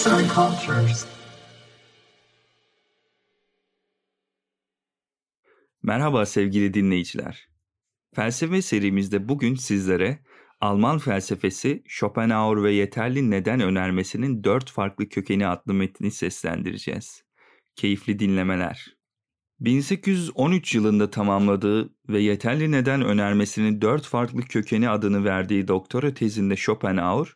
[0.00, 1.06] Arts and Cultures.
[5.82, 7.48] Merhaba sevgili dinleyiciler.
[8.14, 10.18] Felsefe serimizde bugün sizlere
[10.60, 17.24] Alman felsefesi Schopenhauer ve yeterli neden önermesinin dört farklı kökeni adlı metni seslendireceğiz.
[17.76, 18.99] Keyifli dinlemeler.
[19.60, 27.28] 1813 yılında tamamladığı ve yeterli neden önermesinin dört farklı kökeni adını verdiği doktora tezinde Schopenhauer,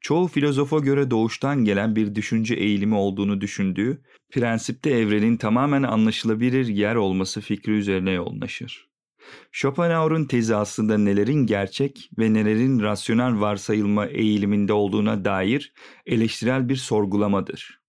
[0.00, 6.94] çoğu filozofa göre doğuştan gelen bir düşünce eğilimi olduğunu düşündüğü, prensipte evrenin tamamen anlaşılabilir yer
[6.94, 8.88] olması fikri üzerine yoğunlaşır.
[9.52, 15.72] Schopenhauer'un tezi aslında nelerin gerçek ve nelerin rasyonel varsayılma eğiliminde olduğuna dair
[16.06, 17.80] eleştirel bir sorgulamadır.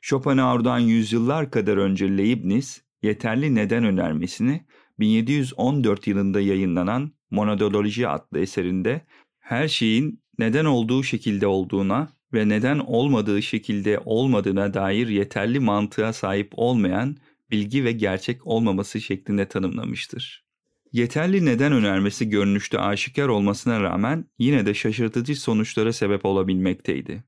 [0.00, 4.64] Schopenhauer'dan yüzyıllar kadar önce Leibniz, yeterli neden önermesini
[4.98, 9.06] 1714 yılında yayınlanan Monadoloji adlı eserinde
[9.38, 16.52] her şeyin neden olduğu şekilde olduğuna ve neden olmadığı şekilde olmadığına dair yeterli mantığa sahip
[16.56, 17.16] olmayan
[17.50, 20.44] bilgi ve gerçek olmaması şeklinde tanımlamıştır.
[20.92, 27.24] Yeterli neden önermesi görünüşte aşikar olmasına rağmen yine de şaşırtıcı sonuçlara sebep olabilmekteydi.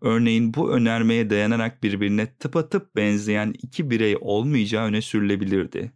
[0.00, 5.92] Örneğin bu önermeye dayanarak birbirine tıpatıp benzeyen iki birey olmayacağı öne sürülebilirdi.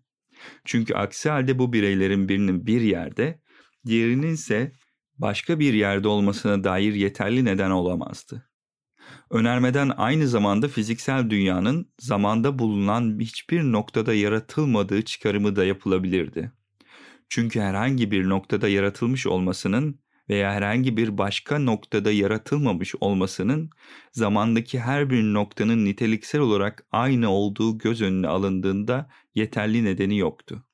[0.65, 3.41] Çünkü aksi halde bu bireylerin birinin bir yerde,
[3.87, 4.73] diğerinin ise
[5.19, 8.49] başka bir yerde olmasına dair yeterli neden olamazdı.
[9.31, 16.53] Önermeden aynı zamanda fiziksel dünyanın zamanda bulunan hiçbir noktada yaratılmadığı çıkarımı da yapılabilirdi.
[17.29, 23.71] Çünkü herhangi bir noktada yaratılmış olmasının veya herhangi bir başka noktada yaratılmamış olmasının
[24.13, 30.65] zamandaki her bir noktanın niteliksel olarak aynı olduğu göz önüne alındığında yeterli nedeni yoktu.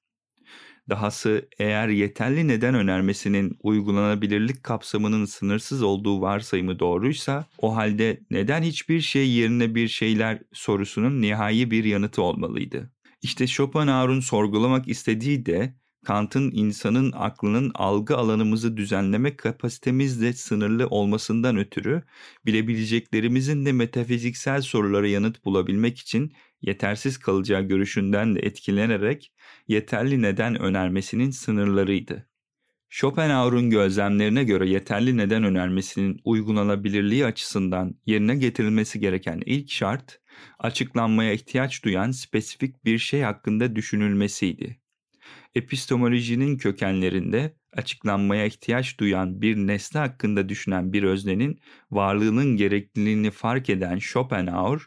[0.88, 9.00] Dahası eğer yeterli neden önermesinin uygulanabilirlik kapsamının sınırsız olduğu varsayımı doğruysa o halde neden hiçbir
[9.00, 12.90] şey yerine bir şeyler sorusunun nihai bir yanıtı olmalıydı.
[13.23, 22.02] İşte Schopenhauer'un sorgulamak istediği de Kant'ın insanın aklının algı alanımızı düzenleme kapasitemizle sınırlı olmasından ötürü
[22.46, 26.32] bilebileceklerimizin de metafiziksel sorulara yanıt bulabilmek için
[26.62, 29.32] yetersiz kalacağı görüşünden de etkilenerek
[29.68, 32.28] yeterli neden önermesinin sınırlarıydı.
[32.88, 40.20] Schopenhauer'un gözlemlerine göre yeterli neden önermesinin uygulanabilirliği açısından yerine getirilmesi gereken ilk şart,
[40.58, 44.83] açıklanmaya ihtiyaç duyan spesifik bir şey hakkında düşünülmesiydi
[45.54, 51.60] epistemolojinin kökenlerinde açıklanmaya ihtiyaç duyan bir nesne hakkında düşünen bir öznenin
[51.90, 54.80] varlığının gerekliliğini fark eden Schopenhauer,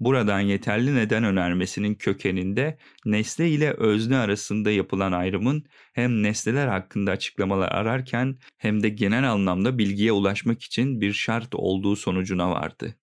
[0.00, 7.72] buradan yeterli neden önermesinin kökeninde nesne ile özne arasında yapılan ayrımın hem nesneler hakkında açıklamalar
[7.72, 12.96] ararken hem de genel anlamda bilgiye ulaşmak için bir şart olduğu sonucuna vardı.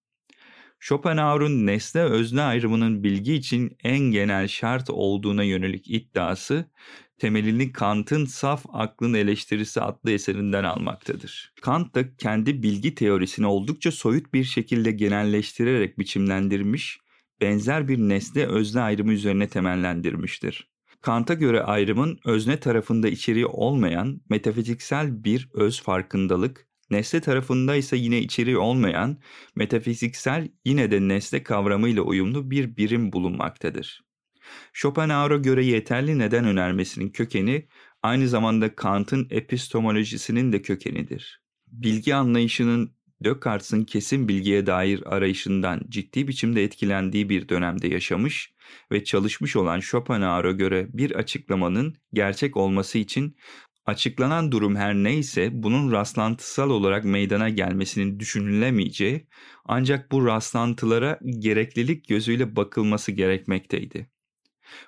[0.79, 6.65] Schopenhauer'un nesne özne ayrımının bilgi için en genel şart olduğuna yönelik iddiası
[7.17, 11.53] temelini Kant'ın Saf Aklın Eleştirisi adlı eserinden almaktadır.
[11.61, 16.99] Kant da kendi bilgi teorisini oldukça soyut bir şekilde genelleştirerek biçimlendirmiş,
[17.41, 20.69] benzer bir nesne özne ayrımı üzerine temellendirmiştir.
[21.01, 28.19] Kant'a göre ayrımın özne tarafında içeriği olmayan metafiziksel bir öz farkındalık, nesne tarafında ise yine
[28.19, 29.17] içeriği olmayan
[29.55, 34.01] metafiziksel yine de nesne kavramıyla uyumlu bir birim bulunmaktadır.
[34.73, 37.67] Schopenhauer'a göre yeterli neden önermesinin kökeni
[38.03, 41.41] aynı zamanda Kant'ın epistemolojisinin de kökenidir.
[41.67, 48.53] Bilgi anlayışının Descartes'in kesin bilgiye dair arayışından ciddi biçimde etkilendiği bir dönemde yaşamış
[48.91, 53.37] ve çalışmış olan Schopenhauer'a göre bir açıklamanın gerçek olması için
[53.89, 59.27] açıklanan durum her neyse bunun rastlantısal olarak meydana gelmesinin düşünülemeyeceği
[59.65, 64.09] ancak bu rastlantılara gereklilik gözüyle bakılması gerekmekteydi.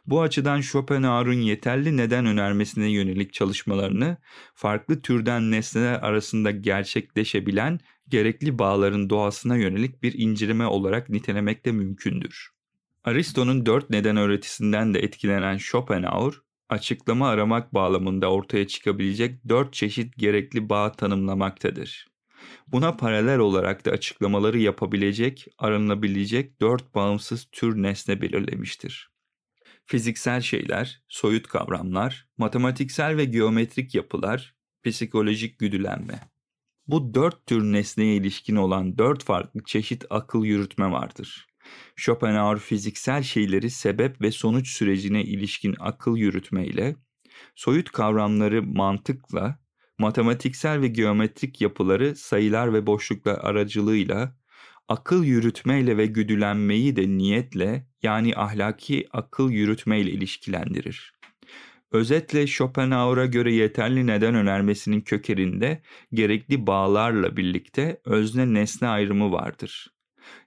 [0.05, 4.17] Bu açıdan Schopenhauer'un yeterli neden önermesine yönelik çalışmalarını
[4.53, 12.49] farklı türden nesneler arasında gerçekleşebilen gerekli bağların doğasına yönelik bir inceleme olarak nitelemek de mümkündür.
[13.03, 16.33] Aristo'nun dört neden öğretisinden de etkilenen Schopenhauer,
[16.71, 22.07] açıklama aramak bağlamında ortaya çıkabilecek dört çeşit gerekli bağ tanımlamaktadır.
[22.67, 29.11] Buna paralel olarak da açıklamaları yapabilecek, aranılabilecek dört bağımsız tür nesne belirlemiştir
[29.91, 36.19] fiziksel şeyler, soyut kavramlar, matematiksel ve geometrik yapılar, psikolojik güdülenme.
[36.87, 41.47] Bu dört tür nesneye ilişkin olan dört farklı çeşit akıl yürütme vardır.
[41.95, 46.95] Schopenhauer fiziksel şeyleri sebep ve sonuç sürecine ilişkin akıl yürütme ile,
[47.55, 49.59] soyut kavramları mantıkla,
[49.97, 54.35] matematiksel ve geometrik yapıları sayılar ve boşluklar aracılığıyla,
[54.87, 61.13] akıl yürütmeyle ve güdülenmeyi de niyetle yani ahlaki akıl yürütmeyle ilişkilendirir.
[61.91, 65.81] Özetle Schopenhauer'a göre yeterli neden önermesinin kökerinde
[66.13, 69.93] gerekli bağlarla birlikte özne nesne ayrımı vardır.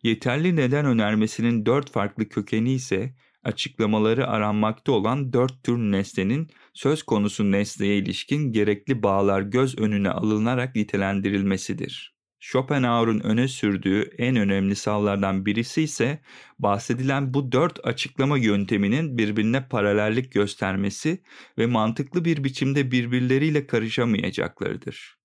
[0.03, 7.53] Yeterli neden önermesinin dört farklı kökeni ise açıklamaları aranmakta olan dört tür nesnenin söz konusu
[7.53, 12.15] nesneye ilişkin gerekli bağlar göz önüne alınarak nitelendirilmesidir.
[12.41, 16.23] Schopenhauer'un öne sürdüğü en önemli savlardan birisi ise
[16.59, 21.23] bahsedilen bu dört açıklama yönteminin birbirine paralellik göstermesi
[21.59, 25.24] ve mantıklı bir biçimde birbirleriyle karışamayacaklarıdır.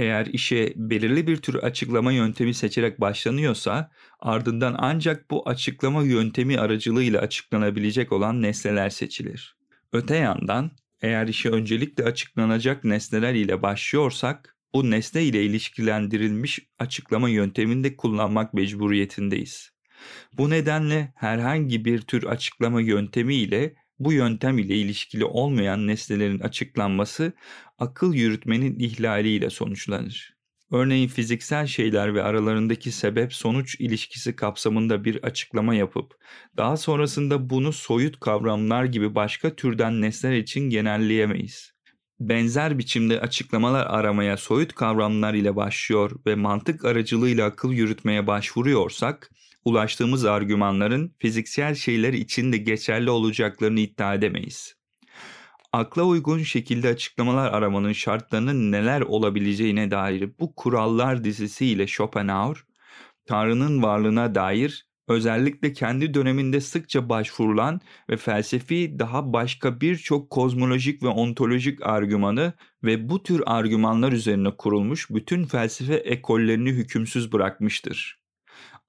[0.00, 7.20] Eğer işe belirli bir tür açıklama yöntemi seçerek başlanıyorsa ardından ancak bu açıklama yöntemi aracılığıyla
[7.20, 9.56] açıklanabilecek olan nesneler seçilir.
[9.92, 10.70] Öte yandan
[11.02, 18.54] eğer işe öncelikle açıklanacak nesneler ile başlıyorsak bu nesne ile ilişkilendirilmiş açıklama yöntemini de kullanmak
[18.54, 19.70] mecburiyetindeyiz.
[20.32, 27.32] Bu nedenle herhangi bir tür açıklama yöntemi ile bu yöntem ile ilişkili olmayan nesnelerin açıklanması
[27.78, 30.40] akıl yürütmenin ihlaliyle sonuçlanır.
[30.72, 36.14] Örneğin fiziksel şeyler ve aralarındaki sebep-sonuç ilişkisi kapsamında bir açıklama yapıp
[36.56, 41.72] daha sonrasında bunu soyut kavramlar gibi başka türden nesneler için genelleyemeyiz.
[42.20, 49.30] Benzer biçimde açıklamalar aramaya soyut kavramlar ile başlıyor ve mantık aracılığıyla akıl yürütmeye başvuruyorsak
[49.64, 54.74] ulaştığımız argümanların fiziksel şeyler için de geçerli olacaklarını iddia edemeyiz.
[55.72, 62.56] Akla uygun şekilde açıklamalar aramanın şartlarının neler olabileceğine dair bu kurallar dizisiyle Schopenhauer,
[63.26, 67.80] Tanrı'nın varlığına dair özellikle kendi döneminde sıkça başvurulan
[68.10, 72.52] ve felsefi daha başka birçok kozmolojik ve ontolojik argümanı
[72.84, 78.19] ve bu tür argümanlar üzerine kurulmuş bütün felsefe ekollerini hükümsüz bırakmıştır.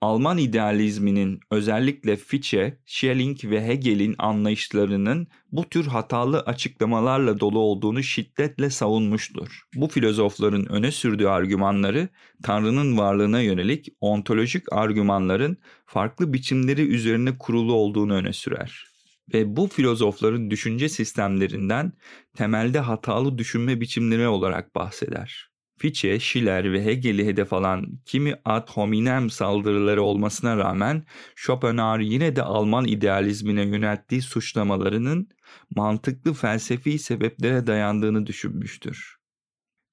[0.02, 8.70] Alman idealizminin özellikle Fichte, Schelling ve Hegel'in anlayışlarının bu tür hatalı açıklamalarla dolu olduğunu şiddetle
[8.70, 9.62] savunmuştur.
[9.76, 12.10] Bu filozofların öne sürdüğü argümanları
[12.44, 18.86] Tanrı'nın varlığına yönelik ontolojik argümanların farklı biçimleri üzerine kurulu olduğunu öne sürer.
[19.34, 21.94] Ve bu filozofların düşünce sistemlerinden
[22.36, 25.51] temelde hatalı düşünme biçimleri olarak bahseder.
[25.82, 31.06] Fichte, Schiller ve Hegel'i hedef alan kimi ad hominem saldırıları olmasına rağmen
[31.36, 35.30] Schopenhauer yine de Alman idealizmine yönelttiği suçlamalarının
[35.76, 39.16] mantıklı felsefi sebeplere dayandığını düşünmüştür.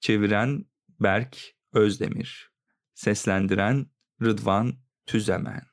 [0.00, 0.64] Çeviren
[1.00, 1.36] Berk
[1.72, 2.50] Özdemir
[2.94, 3.86] Seslendiren
[4.22, 4.74] Rıdvan
[5.06, 5.68] Tüzemen